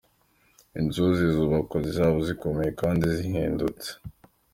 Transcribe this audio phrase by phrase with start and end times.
[0.79, 3.89] Inzu zizubakwa zizaba zikomeye kandi zihendutse.